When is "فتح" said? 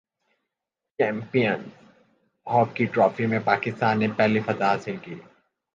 4.45-4.63